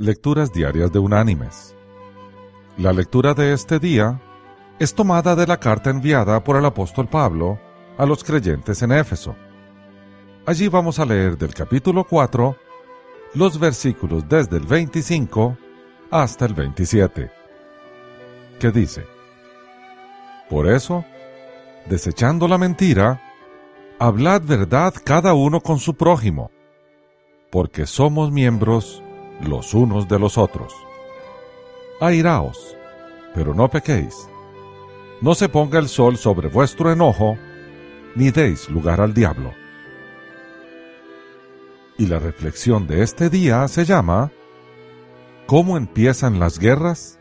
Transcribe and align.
Lecturas 0.00 0.52
Diarias 0.52 0.92
de 0.92 1.00
Unánimes. 1.00 1.74
La 2.76 2.92
lectura 2.92 3.34
de 3.34 3.52
este 3.52 3.80
día 3.80 4.22
es 4.78 4.94
tomada 4.94 5.34
de 5.34 5.44
la 5.44 5.58
carta 5.58 5.90
enviada 5.90 6.44
por 6.44 6.54
el 6.54 6.64
apóstol 6.64 7.08
Pablo 7.08 7.58
a 7.96 8.06
los 8.06 8.22
creyentes 8.22 8.80
en 8.82 8.92
Éfeso. 8.92 9.34
Allí 10.46 10.68
vamos 10.68 11.00
a 11.00 11.04
leer 11.04 11.36
del 11.36 11.52
capítulo 11.52 12.04
4 12.04 12.56
los 13.34 13.58
versículos 13.58 14.28
desde 14.28 14.58
el 14.58 14.66
25 14.66 15.58
hasta 16.12 16.46
el 16.46 16.54
27, 16.54 17.32
que 18.60 18.70
dice, 18.70 19.04
Por 20.48 20.68
eso, 20.68 21.04
desechando 21.86 22.46
la 22.46 22.56
mentira, 22.56 23.20
hablad 23.98 24.42
verdad 24.42 24.94
cada 25.02 25.34
uno 25.34 25.60
con 25.60 25.80
su 25.80 25.94
prójimo, 25.94 26.52
porque 27.50 27.84
somos 27.84 28.30
miembros 28.30 29.02
los 29.40 29.74
unos 29.74 30.08
de 30.08 30.18
los 30.18 30.38
otros. 30.38 30.74
Airaos, 32.00 32.76
pero 33.34 33.54
no 33.54 33.68
pequéis. 33.68 34.28
No 35.20 35.34
se 35.34 35.48
ponga 35.48 35.78
el 35.78 35.88
sol 35.88 36.16
sobre 36.16 36.48
vuestro 36.48 36.92
enojo, 36.92 37.36
ni 38.14 38.30
deis 38.30 38.68
lugar 38.68 39.00
al 39.00 39.14
diablo. 39.14 39.52
Y 41.96 42.06
la 42.06 42.18
reflexión 42.18 42.86
de 42.86 43.02
este 43.02 43.28
día 43.28 43.66
se 43.68 43.84
llama 43.84 44.30
¿Cómo 45.46 45.76
empiezan 45.76 46.38
las 46.38 46.58
guerras? 46.58 47.18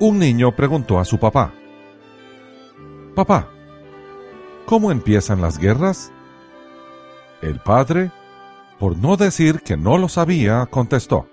Un 0.00 0.18
niño 0.18 0.56
preguntó 0.56 0.98
a 0.98 1.04
su 1.04 1.18
papá, 1.18 1.52
Papá, 3.14 3.50
¿cómo 4.66 4.90
empiezan 4.90 5.40
las 5.40 5.58
guerras? 5.58 6.10
El 7.42 7.60
padre 7.60 8.10
por 8.82 8.98
no 8.98 9.16
decir 9.16 9.60
que 9.60 9.76
no 9.76 9.96
lo 9.96 10.08
sabía, 10.08 10.66
contestó. 10.66 11.28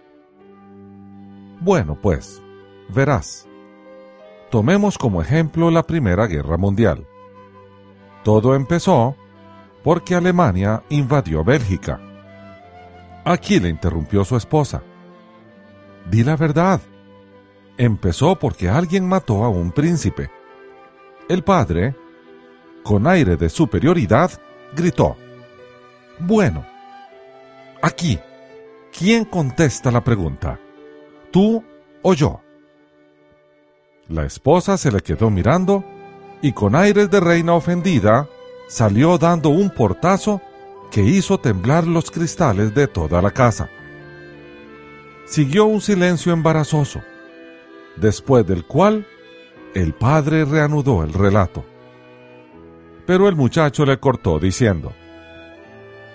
Bueno, 1.61 1.97
pues, 1.99 2.43
verás. 2.89 3.47
Tomemos 4.51 4.99
como 4.99 5.19
ejemplo 5.19 5.71
la 5.71 5.81
Primera 5.81 6.27
Guerra 6.27 6.57
Mundial. 6.57 7.07
Todo 8.23 8.53
empezó 8.53 9.15
porque 9.83 10.13
Alemania 10.13 10.83
invadió 10.89 11.43
Bélgica. 11.43 11.99
Aquí 13.25 13.59
le 13.59 13.69
interrumpió 13.69 14.23
su 14.23 14.37
esposa. 14.37 14.83
Di 16.07 16.23
la 16.23 16.35
verdad. 16.35 16.81
Empezó 17.79 18.37
porque 18.37 18.69
alguien 18.69 19.07
mató 19.07 19.43
a 19.43 19.49
un 19.49 19.71
príncipe. 19.71 20.29
El 21.27 21.43
padre, 21.43 21.95
con 22.83 23.07
aire 23.07 23.37
de 23.37 23.49
superioridad, 23.49 24.29
gritó. 24.75 25.17
Bueno, 26.19 26.63
Aquí, 27.81 28.19
¿quién 28.97 29.23
contesta 29.23 29.89
la 29.89 30.03
pregunta? 30.03 30.59
¿Tú 31.31 31.63
o 32.01 32.13
yo? 32.13 32.41
La 34.09 34.25
esposa 34.25 34.77
se 34.77 34.91
le 34.91 34.99
quedó 34.99 35.29
mirando 35.29 35.85
y 36.41 36.51
con 36.51 36.75
aires 36.75 37.09
de 37.09 37.21
reina 37.21 37.53
ofendida 37.53 38.27
salió 38.67 39.17
dando 39.17 39.49
un 39.49 39.69
portazo 39.69 40.41
que 40.91 41.01
hizo 41.03 41.39
temblar 41.39 41.87
los 41.87 42.11
cristales 42.11 42.73
de 42.73 42.87
toda 42.87 43.21
la 43.21 43.31
casa. 43.31 43.69
Siguió 45.25 45.65
un 45.65 45.79
silencio 45.79 46.33
embarazoso, 46.33 47.01
después 47.95 48.45
del 48.45 48.65
cual 48.65 49.07
el 49.73 49.93
padre 49.93 50.43
reanudó 50.43 51.03
el 51.03 51.13
relato. 51.13 51.63
Pero 53.05 53.29
el 53.29 53.35
muchacho 53.35 53.85
le 53.85 53.99
cortó 53.99 54.37
diciendo, 54.37 54.91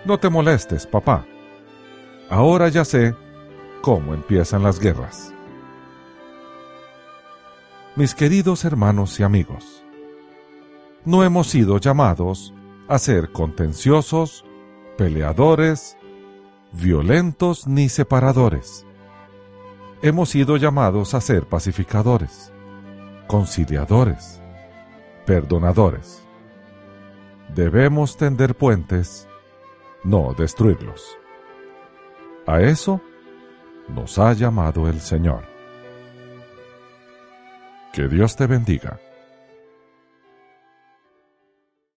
No 0.05 0.19
te 0.19 0.29
molestes, 0.29 0.87
papá. 0.87 1.27
Ahora 2.31 2.69
ya 2.69 2.85
sé 2.85 3.15
cómo 3.83 4.15
empiezan 4.15 4.63
las 4.63 4.81
guerras. 4.81 5.33
Mis 7.97 8.15
queridos 8.15 8.65
hermanos 8.65 9.21
y 9.21 9.23
amigos, 9.23 9.85
no 11.05 11.23
hemos 11.23 11.49
sido 11.49 11.79
llamados 11.79 12.55
a 12.89 12.99
ser 12.99 13.31
contenciosos, 13.31 14.45
peleadores, 14.97 15.99
violentos 16.73 17.67
ni 17.67 17.89
separadores. 17.89 18.87
Hemos 20.03 20.31
sido 20.31 20.57
llamados 20.57 21.15
a 21.15 21.21
ser 21.21 21.47
pacificadores, 21.47 22.53
conciliadores, 23.27 24.41
perdonadores. 25.27 26.23
Debemos 27.55 28.17
tender 28.17 28.57
puentes, 28.57 29.29
no 30.03 30.35
destruirlos. 30.35 31.19
A 32.47 32.61
eso 32.61 33.01
nos 33.89 34.19
ha 34.19 34.33
llamado 34.33 34.89
el 34.89 35.01
Señor. 35.01 35.45
Que 37.93 38.09
Dios 38.09 38.37
te 38.37 38.47
bendiga. 38.47 38.99